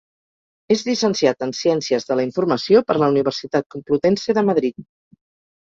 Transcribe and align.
És 0.75 0.79
llicenciat 0.87 1.45
en 1.47 1.53
Ciències 1.57 2.09
de 2.09 2.17
la 2.21 2.25
Informació 2.29 2.83
per 2.89 2.97
la 3.03 3.13
Universitat 3.15 3.71
Complutense 3.77 4.39
de 4.41 4.49
Madrid. 4.51 4.85